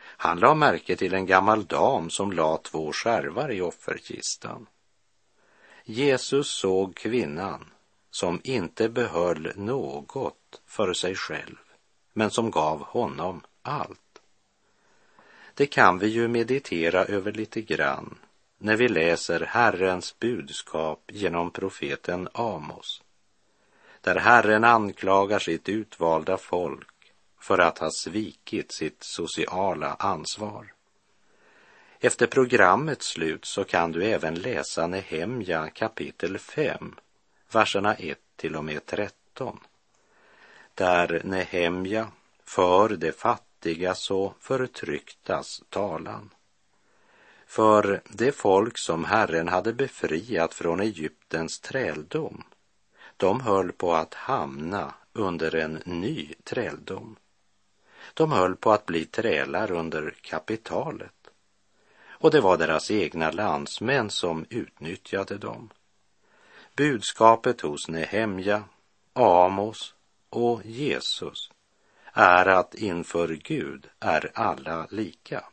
Han 0.00 0.38
la 0.38 0.54
märke 0.54 0.96
till 0.96 1.14
en 1.14 1.26
gammal 1.26 1.64
dam 1.64 2.10
som 2.10 2.32
la 2.32 2.56
två 2.56 2.92
skärvar 2.92 3.52
i 3.52 3.60
offerkistan. 3.60 4.66
Jesus 5.84 6.48
såg 6.48 6.96
kvinnan 6.96 7.64
som 8.10 8.40
inte 8.44 8.88
behöll 8.88 9.52
något 9.56 10.62
för 10.66 10.92
sig 10.92 11.14
själv, 11.14 11.56
men 12.12 12.30
som 12.30 12.50
gav 12.50 12.82
honom 12.82 13.40
allt. 13.62 14.07
Det 15.58 15.66
kan 15.66 15.98
vi 15.98 16.06
ju 16.06 16.28
meditera 16.28 17.04
över 17.04 17.32
lite 17.32 17.60
grann 17.60 18.18
när 18.58 18.76
vi 18.76 18.88
läser 18.88 19.40
Herrens 19.40 20.18
budskap 20.18 21.02
genom 21.12 21.50
profeten 21.50 22.28
Amos, 22.32 23.02
där 24.00 24.16
Herren 24.16 24.64
anklagar 24.64 25.38
sitt 25.38 25.68
utvalda 25.68 26.36
folk 26.36 27.12
för 27.40 27.58
att 27.58 27.78
ha 27.78 27.90
svikit 27.90 28.72
sitt 28.72 28.98
sociala 29.00 29.94
ansvar. 29.98 30.72
Efter 32.00 32.26
programmets 32.26 33.06
slut 33.06 33.44
så 33.44 33.64
kan 33.64 33.92
du 33.92 34.04
även 34.04 34.34
läsa 34.34 34.86
Nehemja 34.86 35.70
kapitel 35.70 36.38
5, 36.38 36.94
verserna 37.52 37.94
1 37.94 38.18
till 38.36 38.56
och 38.56 38.64
med 38.64 38.86
13. 38.86 39.60
Där 40.74 41.20
Nehemja 41.24 42.08
för 42.44 42.88
de 42.88 43.12
fattigas 43.58 44.10
och 44.10 44.34
förtrycktas 44.40 45.62
talan. 45.70 46.30
För 47.46 48.00
det 48.08 48.32
folk 48.32 48.78
som 48.78 49.04
Herren 49.04 49.48
hade 49.48 49.72
befriat 49.72 50.54
från 50.54 50.80
Egyptens 50.80 51.60
träldom, 51.60 52.44
de 53.16 53.40
höll 53.40 53.72
på 53.72 53.94
att 53.94 54.14
hamna 54.14 54.94
under 55.12 55.54
en 55.54 55.82
ny 55.84 56.34
träldom. 56.44 57.16
De 58.14 58.32
höll 58.32 58.56
på 58.56 58.72
att 58.72 58.86
bli 58.86 59.04
trälar 59.04 59.70
under 59.70 60.14
kapitalet 60.20 61.30
och 62.20 62.30
det 62.30 62.40
var 62.40 62.56
deras 62.56 62.90
egna 62.90 63.30
landsmän 63.30 64.10
som 64.10 64.46
utnyttjade 64.50 65.38
dem. 65.38 65.70
Budskapet 66.76 67.60
hos 67.60 67.88
Nehemja, 67.88 68.64
Amos 69.14 69.94
och 70.30 70.64
Jesus 70.64 71.50
är 72.18 72.46
att 72.46 72.74
inför 72.74 73.28
Gud 73.28 73.88
är 74.00 74.30
alla 74.34 74.86
lika. 74.90 75.44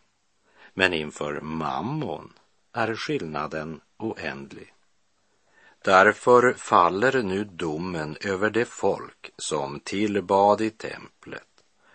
Men 0.73 0.93
inför 0.93 1.41
mammon 1.41 2.33
är 2.73 2.95
skillnaden 2.95 3.81
oändlig. 3.97 4.73
Därför 5.83 6.53
faller 6.53 7.23
nu 7.23 7.43
domen 7.43 8.17
över 8.21 8.49
det 8.49 8.65
folk 8.65 9.31
som 9.37 9.79
tillbad 9.79 10.61
i 10.61 10.69
templet, 10.69 11.47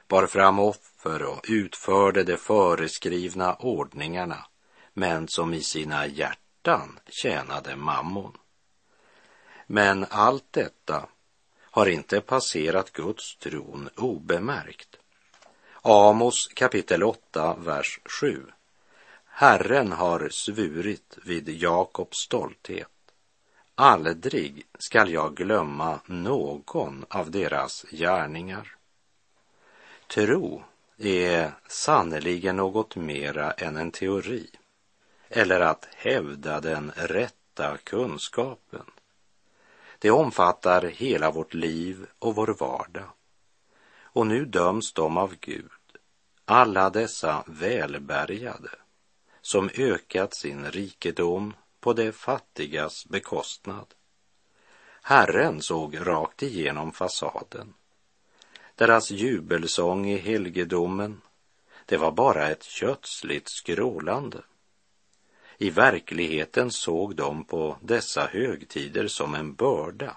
bar 0.08 0.26
fram 0.26 0.58
offer 0.58 1.22
och 1.22 1.44
utförde 1.48 2.24
de 2.24 2.36
föreskrivna 2.36 3.54
ordningarna 3.54 4.46
men 4.94 5.28
som 5.28 5.54
i 5.54 5.60
sina 5.60 6.06
hjärtan 6.06 6.98
tjänade 7.08 7.76
mammon. 7.76 8.32
Men 9.66 10.06
allt 10.10 10.46
detta 10.50 11.08
har 11.70 11.86
inte 11.86 12.20
passerat 12.20 12.92
Guds 12.92 13.36
tron 13.36 13.88
obemärkt. 13.96 14.96
Amos 15.82 16.46
kapitel 16.54 17.02
8, 17.02 17.56
vers 17.58 18.00
7. 18.20 18.46
Herren 19.24 19.92
har 19.92 20.28
svurit 20.28 21.18
vid 21.24 21.48
Jakobs 21.48 22.18
stolthet. 22.18 22.88
Aldrig 23.74 24.66
skall 24.78 25.10
jag 25.10 25.36
glömma 25.36 26.00
någon 26.06 27.04
av 27.08 27.30
deras 27.30 27.84
gärningar. 27.90 28.76
Tro 30.06 30.64
är 30.98 31.52
sannerligen 31.68 32.56
något 32.56 32.96
mera 32.96 33.52
än 33.52 33.76
en 33.76 33.90
teori 33.90 34.50
eller 35.28 35.60
att 35.60 35.88
hävda 35.94 36.60
den 36.60 36.92
rätta 36.96 37.76
kunskapen. 37.76 38.84
Det 40.02 40.10
omfattar 40.10 40.82
hela 40.82 41.30
vårt 41.30 41.54
liv 41.54 42.06
och 42.18 42.34
vår 42.34 42.56
vardag. 42.60 43.10
Och 44.02 44.26
nu 44.26 44.44
döms 44.44 44.92
de 44.92 45.16
av 45.16 45.34
Gud, 45.40 45.70
alla 46.44 46.90
dessa 46.90 47.44
välbärgade, 47.46 48.70
som 49.40 49.70
ökat 49.74 50.36
sin 50.36 50.66
rikedom 50.70 51.54
på 51.80 51.92
de 51.92 52.12
fattigas 52.12 53.06
bekostnad. 53.06 53.86
Herren 55.02 55.62
såg 55.62 56.06
rakt 56.06 56.42
igenom 56.42 56.92
fasaden. 56.92 57.74
Deras 58.74 59.10
jubelsång 59.10 60.10
i 60.10 60.16
helgedomen, 60.18 61.20
det 61.86 61.96
var 61.96 62.12
bara 62.12 62.48
ett 62.48 62.64
kötsligt 62.64 63.50
skrålande. 63.50 64.42
I 65.62 65.70
verkligheten 65.70 66.70
såg 66.70 67.16
de 67.16 67.44
på 67.44 67.76
dessa 67.80 68.26
högtider 68.26 69.06
som 69.06 69.34
en 69.34 69.54
börda. 69.54 70.16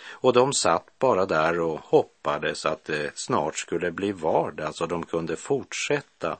Och 0.00 0.32
de 0.32 0.52
satt 0.52 0.98
bara 0.98 1.26
där 1.26 1.60
och 1.60 1.80
hoppades 1.80 2.66
att 2.66 2.84
det 2.84 3.18
snart 3.18 3.56
skulle 3.56 3.90
bli 3.90 4.12
vardag 4.12 4.74
så 4.74 4.86
de 4.86 5.06
kunde 5.06 5.36
fortsätta 5.36 6.38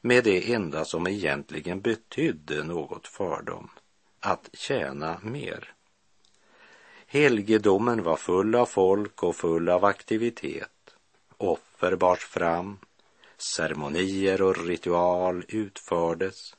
med 0.00 0.24
det 0.24 0.52
enda 0.52 0.84
som 0.84 1.06
egentligen 1.06 1.80
betydde 1.80 2.64
något 2.64 3.08
för 3.08 3.42
dem, 3.42 3.70
att 4.20 4.50
tjäna 4.52 5.18
mer. 5.22 5.72
Helgedomen 7.06 8.02
var 8.02 8.16
full 8.16 8.54
av 8.54 8.66
folk 8.66 9.22
och 9.22 9.36
full 9.36 9.68
av 9.68 9.84
aktivitet. 9.84 10.94
Offer 11.36 11.96
bars 11.96 12.24
fram, 12.24 12.78
ceremonier 13.36 14.42
och 14.42 14.66
ritual 14.66 15.44
utfördes 15.48 16.54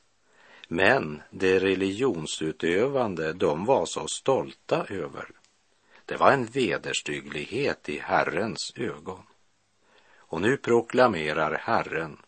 men 0.72 1.22
det 1.30 1.58
religionsutövande, 1.58 3.32
de 3.32 3.64
var 3.64 3.86
så 3.86 4.08
stolta 4.08 4.86
över. 4.88 5.28
Det 6.06 6.16
var 6.16 6.32
en 6.32 6.46
vederstygglighet 6.46 7.88
i 7.88 7.98
Herrens 7.98 8.72
ögon. 8.76 9.22
Och 10.16 10.40
nu 10.40 10.56
proklamerar 10.56 11.58
Herren. 11.58 12.18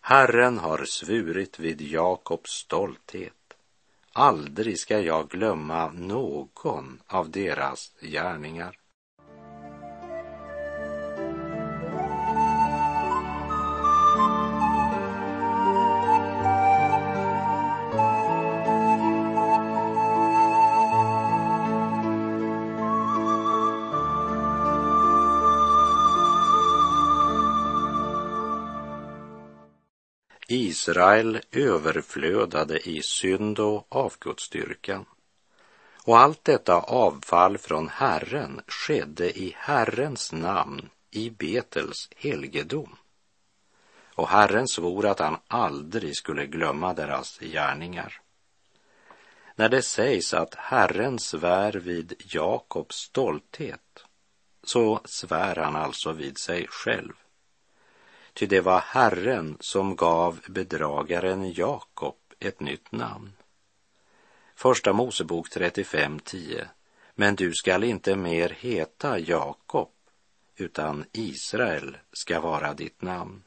Herren 0.00 0.58
har 0.58 0.84
svurit 0.84 1.58
vid 1.58 1.80
Jakobs 1.80 2.50
stolthet. 2.50 3.54
Aldrig 4.12 4.78
ska 4.78 5.00
jag 5.00 5.28
glömma 5.28 5.90
någon 5.90 7.02
av 7.06 7.30
deras 7.30 7.92
gärningar. 8.00 8.78
Israel 30.86 31.40
överflödade 31.52 32.88
i 32.88 33.02
synd 33.02 33.58
och 33.58 33.86
avgudsdyrkan. 33.88 35.04
Och 36.04 36.18
allt 36.18 36.44
detta 36.44 36.74
avfall 36.74 37.58
från 37.58 37.88
Herren 37.88 38.60
skedde 38.68 39.38
i 39.38 39.54
Herrens 39.56 40.32
namn 40.32 40.88
i 41.10 41.30
Betels 41.30 42.08
helgedom. 42.16 42.96
Och 44.14 44.28
Herren 44.28 44.68
svor 44.68 45.06
att 45.06 45.18
han 45.18 45.36
aldrig 45.48 46.16
skulle 46.16 46.46
glömma 46.46 46.94
deras 46.94 47.38
gärningar. 47.38 48.20
När 49.54 49.68
det 49.68 49.82
sägs 49.82 50.34
att 50.34 50.54
Herren 50.54 51.18
svär 51.18 51.72
vid 51.72 52.14
Jakobs 52.18 52.96
stolthet, 52.96 54.04
så 54.62 55.00
svär 55.04 55.56
han 55.56 55.76
alltså 55.76 56.12
vid 56.12 56.38
sig 56.38 56.66
själv. 56.68 57.12
Ty 58.36 58.46
det 58.46 58.60
var 58.60 58.80
Herren 58.80 59.56
som 59.60 59.96
gav 59.96 60.40
bedragaren 60.48 61.52
Jakob 61.52 62.16
ett 62.38 62.60
nytt 62.60 62.92
namn. 62.92 63.32
Första 64.54 64.92
Mosebok 64.92 65.48
35.10. 65.48 66.66
Men 67.14 67.34
du 67.34 67.52
skall 67.54 67.84
inte 67.84 68.16
mer 68.16 68.48
heta 68.48 69.18
Jakob, 69.18 69.90
utan 70.56 71.04
Israel 71.12 71.96
ska 72.12 72.40
vara 72.40 72.74
ditt 72.74 73.02
namn. 73.02 73.42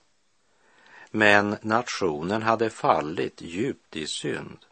Men 1.11 1.57
nationen 1.61 2.41
hade 2.41 2.69
fallit 2.69 3.41
djupt 3.41 3.95
i 3.95 4.07
synd. 4.07 4.65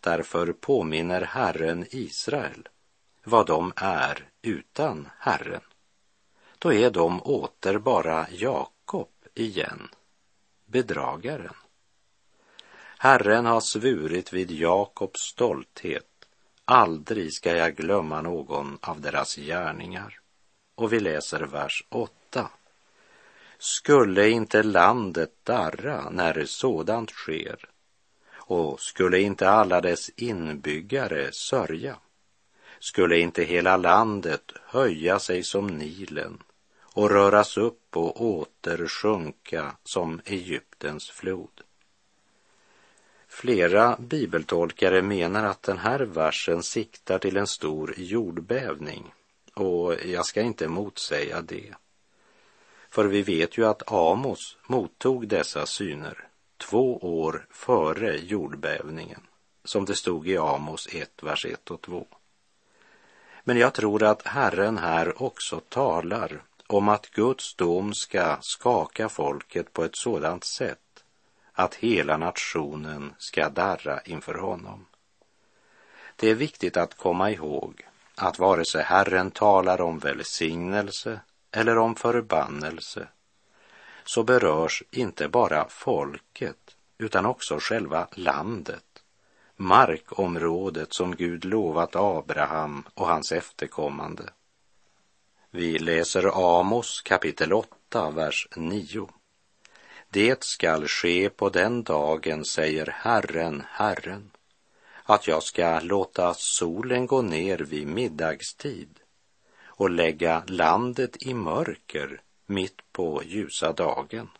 Därför 0.00 0.52
påminner 0.52 1.22
Herren 1.22 1.86
Israel 1.90 2.68
vad 3.24 3.46
de 3.46 3.72
är 3.76 4.28
utan 4.42 5.08
Herren. 5.18 5.64
Då 6.58 6.72
är 6.72 6.90
de 6.90 7.22
åter 7.22 7.78
bara 7.78 8.26
Jakob 8.30 8.75
igen, 9.36 9.88
bedragaren. 10.66 11.54
Herren 12.98 13.46
har 13.46 13.60
svurit 13.60 14.32
vid 14.32 14.50
Jakobs 14.50 15.20
stolthet, 15.20 16.28
aldrig 16.64 17.32
ska 17.32 17.56
jag 17.56 17.76
glömma 17.76 18.22
någon 18.22 18.78
av 18.80 19.00
deras 19.00 19.36
gärningar. 19.36 20.20
Och 20.74 20.92
vi 20.92 21.00
läser 21.00 21.40
vers 21.40 21.84
8. 21.88 22.50
Skulle 23.58 24.28
inte 24.30 24.62
landet 24.62 25.32
darra 25.42 26.10
när 26.10 26.44
sådant 26.44 27.10
sker 27.10 27.68
Och 28.48 28.80
skulle 28.80 29.20
inte 29.20 29.48
alla 29.48 29.80
dess 29.80 30.10
inbyggare 30.16 31.32
sörja? 31.32 31.96
Skulle 32.78 33.18
inte 33.18 33.44
hela 33.44 33.76
landet 33.76 34.52
höja 34.64 35.18
sig 35.18 35.42
som 35.42 35.66
Nilen 35.66 36.38
och 36.96 37.10
röras 37.10 37.56
upp 37.56 37.96
och 37.96 38.20
åter 38.20 38.88
sjunka 38.88 39.76
som 39.84 40.20
Egyptens 40.24 41.10
flod? 41.10 41.60
Flera 43.28 43.96
bibeltolkare 43.96 45.02
menar 45.02 45.44
att 45.44 45.62
den 45.62 45.78
här 45.78 46.00
versen 46.00 46.62
siktar 46.62 47.18
till 47.18 47.36
en 47.36 47.46
stor 47.46 47.94
jordbävning 47.96 49.14
och 49.54 49.94
jag 50.04 50.26
ska 50.26 50.40
inte 50.42 50.68
motsäga 50.68 51.42
det. 51.42 51.74
För 52.88 53.04
vi 53.04 53.22
vet 53.22 53.58
ju 53.58 53.66
att 53.66 53.92
Amos 53.92 54.56
mottog 54.66 55.28
dessa 55.28 55.66
syner 55.66 56.28
två 56.56 56.96
år 56.96 57.46
före 57.50 58.16
jordbävningen, 58.16 59.20
som 59.64 59.84
det 59.84 59.94
stod 59.94 60.28
i 60.28 60.36
Amos 60.36 60.88
1, 60.92 61.22
vers 61.22 61.46
1 61.46 61.70
och 61.70 61.80
2. 61.80 62.06
Men 63.44 63.56
jag 63.56 63.74
tror 63.74 64.02
att 64.02 64.26
Herren 64.26 64.78
här 64.78 65.22
också 65.22 65.60
talar 65.68 66.42
om 66.66 66.88
att 66.88 67.10
Guds 67.10 67.54
dom 67.54 67.94
ska 67.94 68.36
skaka 68.40 69.08
folket 69.08 69.72
på 69.72 69.84
ett 69.84 69.96
sådant 69.96 70.44
sätt 70.44 71.04
att 71.52 71.74
hela 71.74 72.16
nationen 72.16 73.14
ska 73.18 73.48
darra 73.48 74.00
inför 74.00 74.34
honom. 74.34 74.86
Det 76.16 76.30
är 76.30 76.34
viktigt 76.34 76.76
att 76.76 76.96
komma 76.96 77.30
ihåg 77.30 77.86
att 78.14 78.38
vare 78.38 78.64
sig 78.64 78.82
Herren 78.82 79.30
talar 79.30 79.80
om 79.80 79.98
välsignelse 79.98 81.20
eller 81.50 81.78
om 81.78 81.94
förbannelse 81.94 83.08
så 84.04 84.22
berörs 84.22 84.82
inte 84.90 85.28
bara 85.28 85.68
folket 85.68 86.76
utan 86.98 87.26
också 87.26 87.58
själva 87.60 88.08
landet, 88.10 89.02
markområdet 89.56 90.88
som 90.94 91.16
Gud 91.16 91.44
lovat 91.44 91.96
Abraham 91.96 92.84
och 92.94 93.06
hans 93.06 93.32
efterkommande. 93.32 94.24
Vi 95.56 95.78
läser 95.78 96.58
Amos 96.58 97.02
kapitel 97.02 97.52
8, 97.52 98.10
vers 98.10 98.48
9. 98.56 99.08
Det 100.08 100.44
skall 100.44 100.88
ske 100.88 101.30
på 101.30 101.48
den 101.48 101.82
dagen, 101.82 102.44
säger 102.44 102.86
Herren, 102.86 103.62
Herren, 103.68 104.30
att 105.02 105.26
jag 105.26 105.42
ska 105.42 105.80
låta 105.80 106.34
solen 106.34 107.06
gå 107.06 107.22
ner 107.22 107.58
vid 107.58 107.86
middagstid 107.86 108.98
och 109.64 109.90
lägga 109.90 110.42
landet 110.46 111.22
i 111.22 111.34
mörker 111.34 112.20
mitt 112.46 112.92
på 112.92 113.22
ljusa 113.24 113.72
dagen. 113.72 114.30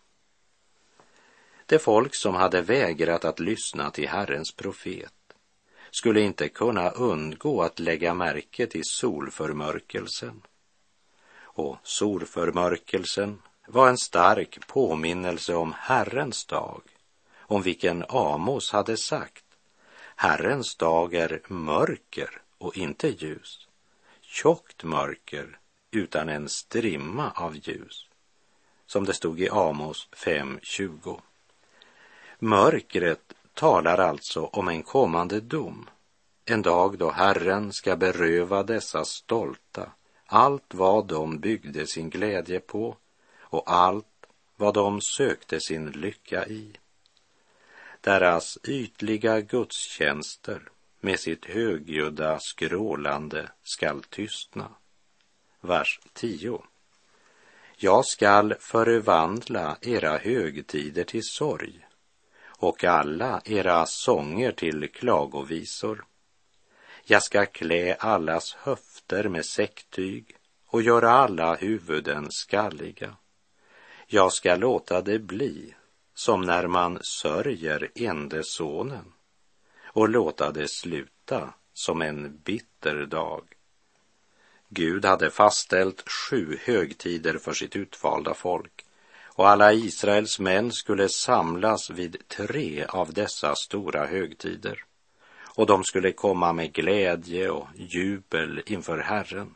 Det 1.67 1.79
folk 1.79 2.15
som 2.15 2.35
hade 2.35 2.61
vägrat 2.63 3.25
att 3.25 3.41
lyssna 3.41 3.91
till 3.91 4.09
Herrens 4.09 4.53
profet 4.53 5.15
skulle 5.91 6.21
inte 6.21 6.49
kunna 6.49 6.91
undgå 6.91 7.63
att 7.63 7.79
lägga 7.79 8.15
märke 8.15 8.67
till 8.67 8.85
solförmörkelsen. 8.85 10.43
Och 11.57 11.77
solförmörkelsen 11.83 13.43
var 13.67 13.89
en 13.89 13.99
stark 13.99 14.67
påminnelse 14.67 15.55
om 15.55 15.75
Herrens 15.79 16.45
dag, 16.45 16.83
om 17.39 17.63
vilken 17.63 18.05
Amos 18.09 18.73
hade 18.73 18.97
sagt, 18.97 19.45
Herrens 20.17 20.77
dag 20.77 21.15
är 21.15 21.43
mörker 21.49 22.43
och 22.59 22.77
inte 22.77 23.09
ljus, 23.09 23.69
tjockt 24.21 24.85
mörker 24.85 25.59
utan 25.91 26.29
en 26.29 26.49
strimma 26.49 27.31
av 27.31 27.57
ljus, 27.57 28.07
som 28.87 29.05
det 29.05 29.15
stod 29.15 29.41
i 29.41 29.49
Amos 29.49 30.09
5.20. 30.13 31.21
Mörkret 32.39 33.33
talar 33.55 33.99
alltså 33.99 34.45
om 34.45 34.69
en 34.69 34.83
kommande 34.83 35.41
dom, 35.41 35.89
en 36.45 36.63
dag 36.63 36.99
då 36.99 37.11
Herren 37.11 37.73
ska 37.73 37.97
beröva 37.97 38.63
dessa 38.63 39.05
stolta 39.05 39.93
allt 40.27 40.75
vad 40.75 41.07
de 41.07 41.39
byggde 41.39 41.87
sin 41.87 42.11
glädje 42.11 42.61
på 42.61 42.97
och 43.39 43.71
allt 43.71 44.27
vad 44.57 44.75
de 44.75 45.01
sökte 45.01 45.61
sin 45.61 45.91
lycka 45.91 46.47
i. 46.47 46.73
Deras 48.01 48.59
ytliga 48.65 49.41
gudstjänster 49.41 50.63
med 51.01 51.21
sitt 51.21 51.45
högljudda 51.45 52.39
skrålande 52.41 53.51
skall 53.63 54.03
tystna 54.03 54.69
vers 55.61 56.01
10. 56.13 56.63
Jag 57.77 58.07
skall 58.07 58.55
förvandla 58.61 59.77
era 59.81 60.19
högtider 60.19 61.05
till 61.05 61.25
sorg 61.25 61.87
och 62.59 62.85
alla 62.85 63.43
era 63.45 63.87
sånger 63.87 64.53
till 64.53 64.89
klagovisor. 64.93 66.05
Jag 67.09 67.23
ska 67.23 67.47
klä 67.47 67.95
allas 67.95 68.55
höfter 68.55 69.29
med 69.29 69.47
säcktyg 69.47 70.37
och 70.67 70.83
göra 70.83 71.11
alla 71.11 71.55
huvuden 71.55 72.27
skalliga. 72.31 73.17
Jag 74.07 74.33
ska 74.33 74.57
låta 74.57 75.01
det 75.01 75.19
bli 75.19 75.75
som 76.15 76.41
när 76.41 76.67
man 76.67 76.99
sörjer 77.03 77.91
ende 77.95 78.45
sonen 78.45 79.13
och 79.85 80.09
låta 80.09 80.53
det 80.53 80.69
sluta 80.69 81.55
som 81.73 82.03
en 82.03 82.41
bitter 82.45 83.07
dag. 83.07 83.45
Gud 84.69 85.05
hade 85.05 85.31
fastställt 85.31 86.09
sju 86.09 86.59
högtider 86.65 87.39
för 87.39 87.53
sitt 87.53 87.77
utvalda 87.77 88.35
folk 88.35 88.87
och 89.25 89.49
alla 89.49 89.73
Israels 89.73 90.39
män 90.39 90.73
skulle 90.73 91.09
samlas 91.09 91.91
vid 91.91 92.29
tre 92.29 92.85
av 92.85 93.13
dessa 93.13 93.55
stora 93.55 94.07
högtider 94.07 94.85
och 95.57 95.67
de 95.67 95.85
skulle 95.85 96.13
komma 96.13 96.53
med 96.53 96.73
glädje 96.73 97.51
och 97.51 97.69
jubel 97.75 98.63
inför 98.67 98.99
Herren. 98.99 99.55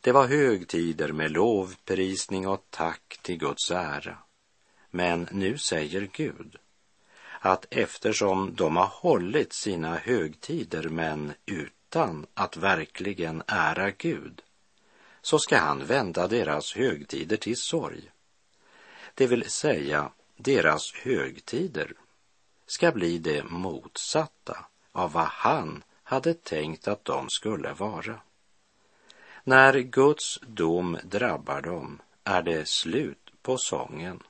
Det 0.00 0.12
var 0.12 0.26
högtider 0.26 1.12
med 1.12 1.30
lovprisning 1.30 2.48
och 2.48 2.66
tack 2.70 3.18
till 3.22 3.38
Guds 3.38 3.70
ära. 3.70 4.18
Men 4.90 5.28
nu 5.32 5.58
säger 5.58 6.08
Gud 6.12 6.56
att 7.40 7.66
eftersom 7.70 8.54
de 8.54 8.76
har 8.76 8.86
hållit 8.86 9.52
sina 9.52 9.96
högtider 9.96 10.88
men 10.88 11.32
utan 11.46 12.26
att 12.34 12.56
verkligen 12.56 13.42
ära 13.46 13.90
Gud, 13.90 14.42
så 15.22 15.38
ska 15.38 15.58
han 15.58 15.86
vända 15.86 16.28
deras 16.28 16.74
högtider 16.74 17.36
till 17.36 17.56
sorg. 17.56 18.10
Det 19.14 19.26
vill 19.26 19.50
säga, 19.50 20.12
deras 20.36 20.92
högtider 20.94 21.92
ska 22.66 22.92
bli 22.92 23.18
det 23.18 23.44
motsatta 23.44 24.66
av 24.98 25.12
vad 25.12 25.26
han 25.26 25.82
hade 26.02 26.34
tänkt 26.34 26.88
att 26.88 27.04
de 27.04 27.30
skulle 27.30 27.72
vara. 27.72 28.20
När 29.44 29.78
Guds 29.78 30.40
dom 30.40 30.98
drabbar 31.04 31.60
dem 31.60 32.02
är 32.24 32.42
det 32.42 32.68
slut 32.68 33.32
på 33.42 33.58
sången, 33.58 34.22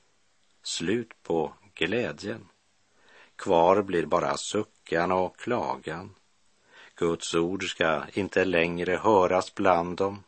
slut 0.62 1.22
på 1.22 1.52
glädjen. 1.74 2.48
Kvar 3.36 3.82
blir 3.82 4.06
bara 4.06 4.36
suckan 4.36 5.12
och 5.12 5.36
klagan, 5.36 6.14
Guds 6.98 7.34
ord 7.34 7.70
ska 7.70 8.02
inte 8.12 8.44
längre 8.44 8.96
höras 8.96 9.54
bland 9.54 9.96
dem. 9.96 10.24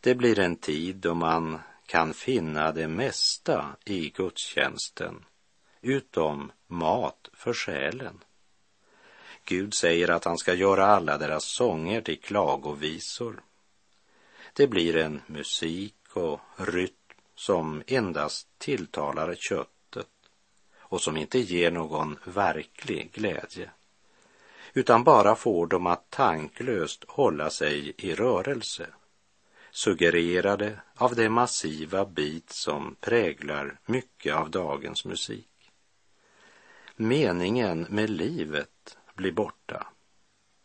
Det 0.00 0.14
blir 0.14 0.38
en 0.38 0.56
tid 0.56 0.96
då 0.96 1.14
man 1.14 1.58
kan 1.86 2.14
finna 2.14 2.72
det 2.72 2.88
mesta 2.88 3.76
i 3.84 4.10
gudstjänsten, 4.10 5.24
utom 5.80 6.52
mat 6.66 7.28
för 7.32 7.52
själen. 7.52 8.24
Gud 9.46 9.74
säger 9.74 10.10
att 10.10 10.24
han 10.24 10.38
ska 10.38 10.54
göra 10.54 10.86
alla 10.86 11.18
deras 11.18 11.44
sånger 11.44 12.00
till 12.00 12.20
klagovisor. 12.20 13.42
Det 14.52 14.66
blir 14.66 14.96
en 14.96 15.22
musik 15.26 15.94
och 16.12 16.40
rytm 16.56 16.92
som 17.34 17.82
endast 17.86 18.48
tilltalar 18.58 19.34
köttet 19.34 20.08
och 20.78 21.00
som 21.00 21.16
inte 21.16 21.38
ger 21.38 21.70
någon 21.70 22.18
verklig 22.24 23.12
glädje 23.12 23.70
utan 24.76 25.04
bara 25.04 25.34
får 25.34 25.66
dem 25.66 25.86
att 25.86 26.10
tanklöst 26.10 27.04
hålla 27.08 27.50
sig 27.50 27.94
i 27.98 28.14
rörelse, 28.14 28.86
suggererade 29.70 30.80
av 30.94 31.14
det 31.14 31.28
massiva 31.28 32.04
bit 32.04 32.50
som 32.50 32.96
präglar 33.00 33.78
mycket 33.86 34.34
av 34.34 34.50
dagens 34.50 35.04
musik. 35.04 35.70
Meningen 36.96 37.86
med 37.90 38.10
livet 38.10 38.98
blir 39.16 39.32
borta 39.32 39.86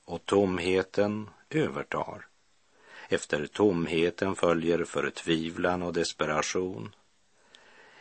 och 0.06 0.26
tomheten 0.26 1.30
övertar. 1.50 2.26
Efter 3.10 3.46
tomheten 3.46 4.36
följer 4.36 4.84
förtvivlan 4.84 5.84
och 5.84 5.94
desperation. 5.94 6.96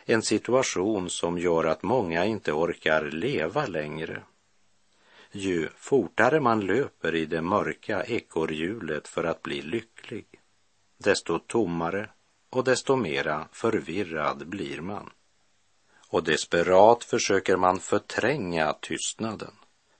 En 0.05 0.21
situation 0.21 1.09
som 1.09 1.37
gör 1.37 1.63
att 1.63 1.83
många 1.83 2.25
inte 2.25 2.51
orkar 2.51 3.11
leva 3.11 3.65
längre 3.65 4.23
ju 5.31 5.69
fortare 5.75 6.39
man 6.39 6.59
löper 6.59 7.15
i 7.15 7.25
det 7.25 7.41
mörka 7.41 8.03
ekorrhjulet 8.03 9.07
för 9.07 9.23
att 9.23 9.41
bli 9.41 9.61
lycklig, 9.61 10.25
desto 10.97 11.39
tommare 11.39 12.09
och 12.49 12.63
desto 12.63 12.95
mera 12.95 13.47
förvirrad 13.51 14.47
blir 14.47 14.81
man. 14.81 15.09
och 16.07 16.23
desperat 16.23 17.03
försöker 17.03 17.57
man 17.57 17.79
förtränga 17.79 18.73
tystnaden 18.73 19.53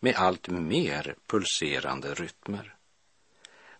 med 0.03 0.15
allt 0.15 0.47
mer 0.47 1.15
pulserande 1.27 2.13
rytmer. 2.13 2.75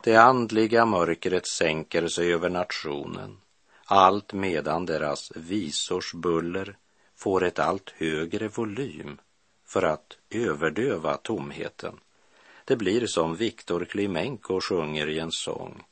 Det 0.04 0.16
andliga 0.16 0.86
mörkret 0.86 1.48
sänker 1.48 2.08
sig 2.08 2.34
över 2.34 2.50
nationen, 2.50 3.38
allt 3.86 4.34
medan 4.34 4.86
deras 4.86 5.32
visors 5.36 6.14
buller 6.14 6.78
får 7.16 7.44
ett 7.44 7.60
allt 7.60 7.90
högre 7.90 8.48
volym 8.48 9.18
för 9.66 9.84
att 9.84 10.18
överdöva 10.30 11.18
tomheten. 11.18 12.00
Det 12.66 12.76
blir 12.76 13.08
som 13.08 13.36
Viktor 13.36 13.86
Klimenko 13.86 14.62
sjunger 14.62 15.08
i 15.08 15.20
en 15.20 15.32
sång. 15.32 15.84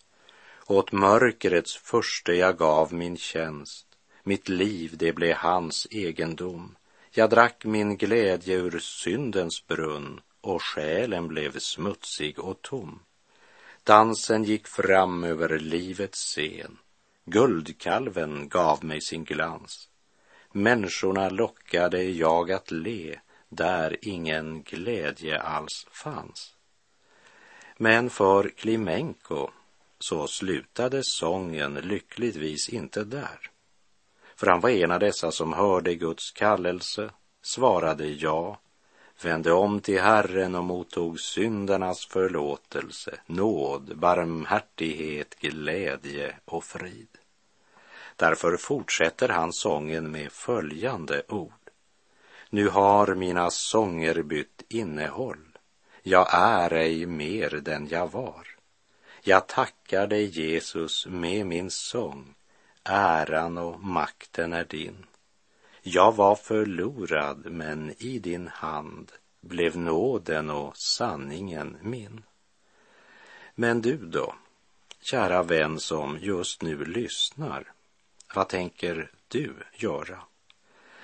Åt 0.67 0.91
mörkrets 0.91 1.77
första 1.77 2.33
jag 2.33 2.57
gav 2.57 2.93
min 2.93 3.17
tjänst, 3.17 3.87
mitt 4.23 4.49
liv 4.49 4.93
det 4.97 5.13
blev 5.13 5.35
hans 5.35 5.87
egendom. 5.91 6.75
Jag 7.19 7.29
drack 7.29 7.65
min 7.65 7.97
glädje 7.97 8.55
ur 8.55 8.79
syndens 8.79 9.67
brunn 9.67 10.21
och 10.41 10.63
själen 10.63 11.27
blev 11.27 11.59
smutsig 11.59 12.39
och 12.39 12.61
tom. 12.61 12.99
Dansen 13.83 14.43
gick 14.43 14.67
fram 14.67 15.23
över 15.23 15.59
livets 15.59 16.19
scen. 16.19 16.77
Guldkalven 17.25 18.49
gav 18.49 18.83
mig 18.83 19.01
sin 19.01 19.23
glans. 19.23 19.89
Människorna 20.51 21.29
lockade 21.29 22.03
jag 22.03 22.51
att 22.51 22.71
le 22.71 23.19
där 23.49 23.97
ingen 24.01 24.63
glädje 24.63 25.39
alls 25.39 25.87
fanns. 25.91 26.55
Men 27.77 28.09
för 28.09 28.49
Klimenko 28.49 29.49
så 29.99 30.27
slutade 30.27 31.01
sången 31.03 31.73
lyckligtvis 31.73 32.69
inte 32.69 33.03
där. 33.03 33.49
För 34.39 34.47
han 34.47 34.59
var 34.59 34.69
en 34.69 34.91
av 34.91 34.99
dessa 34.99 35.31
som 35.31 35.53
hörde 35.53 35.95
Guds 35.95 36.31
kallelse, 36.31 37.09
svarade 37.41 38.07
ja, 38.07 38.59
vände 39.23 39.51
om 39.51 39.81
till 39.81 40.01
Herren 40.01 40.55
och 40.55 40.63
mottog 40.63 41.19
syndernas 41.19 42.05
förlåtelse, 42.05 43.19
nåd, 43.25 43.97
barmhärtighet, 43.97 45.35
glädje 45.39 46.35
och 46.45 46.63
frid. 46.63 47.07
Därför 48.15 48.57
fortsätter 48.57 49.29
han 49.29 49.53
sången 49.53 50.11
med 50.11 50.31
följande 50.31 51.23
ord. 51.27 51.69
Nu 52.49 52.69
har 52.69 53.15
mina 53.15 53.49
sånger 53.49 54.23
bytt 54.23 54.63
innehåll. 54.69 55.57
Jag 56.03 56.27
är 56.31 56.73
ej 56.73 57.05
mer 57.05 57.49
den 57.49 57.87
jag 57.87 58.11
var. 58.11 58.47
Jag 59.21 59.47
tackar 59.47 60.07
dig 60.07 60.25
Jesus 60.25 61.07
med 61.07 61.45
min 61.45 61.71
sång. 61.71 62.35
Äran 62.83 63.57
och 63.57 63.83
makten 63.83 64.53
är 64.53 64.63
din. 64.63 65.05
Jag 65.81 66.15
var 66.15 66.35
förlorad, 66.35 67.45
men 67.45 67.93
i 67.97 68.19
din 68.19 68.47
hand 68.47 69.11
blev 69.41 69.77
nåden 69.77 70.49
och 70.49 70.77
sanningen 70.77 71.77
min. 71.81 72.23
Men 73.55 73.81
du 73.81 73.97
då, 73.97 74.35
kära 75.01 75.43
vän 75.43 75.79
som 75.79 76.17
just 76.21 76.61
nu 76.61 76.85
lyssnar, 76.85 77.71
vad 78.35 78.49
tänker 78.49 79.11
du 79.27 79.53
göra? 79.73 80.23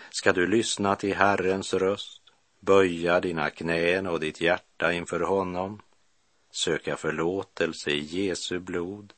Ska 0.10 0.34
du 0.34 0.48
lyssna 0.48 0.96
till 0.96 1.16
Herrens 1.16 1.74
röst, 1.74 2.22
böja 2.60 3.20
dina 3.20 3.50
knän 3.50 4.08
och 4.08 4.20
ditt 4.20 4.42
hjärta 4.42 4.94
inför 4.94 5.20
honom, 5.20 5.82
söka 6.52 6.98
förlåtelse 6.98 7.92
i 7.92 8.00
Jesu 8.00 8.60
blod 8.60 9.14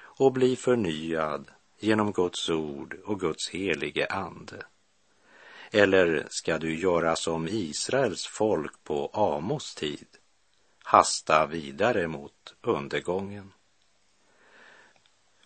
och 0.00 0.32
bli 0.32 0.56
förnyad 0.56 1.50
genom 1.78 2.12
Guds 2.12 2.48
ord 2.48 2.96
och 3.04 3.20
Guds 3.20 3.48
helige 3.48 4.06
ande? 4.06 4.66
Eller 5.70 6.26
ska 6.30 6.58
du 6.58 6.78
göra 6.78 7.16
som 7.16 7.48
Israels 7.48 8.26
folk 8.26 8.84
på 8.84 9.10
Amos 9.12 9.74
tid, 9.74 10.06
hasta 10.82 11.46
vidare 11.46 12.08
mot 12.08 12.54
undergången? 12.62 13.52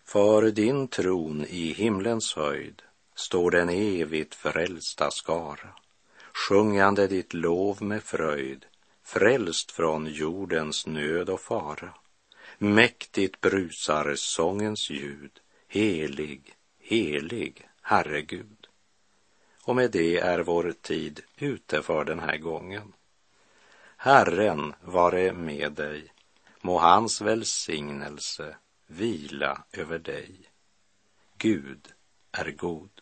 För 0.04 0.50
din 0.50 0.88
tron 0.88 1.44
i 1.44 1.72
himlens 1.72 2.34
höjd 2.34 2.82
står 3.14 3.50
den 3.50 3.68
evigt 3.68 4.34
frälsta 4.34 5.10
skara, 5.10 5.68
sjungande 6.32 7.06
ditt 7.06 7.34
lov 7.34 7.82
med 7.82 8.02
fröjd, 8.02 8.66
frälst 9.04 9.70
från 9.70 10.06
jordens 10.06 10.86
nöd 10.86 11.30
och 11.30 11.40
fara. 11.40 11.94
Mäktigt 12.58 13.40
brusar 13.40 14.14
sångens 14.16 14.90
ljud, 14.90 15.40
helig, 15.72 16.54
helig, 16.78 17.68
Herre 17.82 18.22
Gud. 18.22 18.66
Och 19.64 19.76
med 19.76 19.90
det 19.90 20.18
är 20.18 20.38
vår 20.38 20.72
tid 20.72 21.20
ute 21.37 21.82
för 21.82 22.04
den 22.04 22.20
här 22.20 22.37
gången. 22.37 22.92
Herren 23.96 24.74
vare 24.80 25.32
med 25.32 25.72
dig, 25.72 26.12
må 26.61 26.78
hans 26.78 27.20
välsignelse 27.20 28.56
vila 28.87 29.64
över 29.72 29.98
dig. 29.98 30.40
Gud 31.38 31.88
är 32.32 32.50
god. 32.50 33.01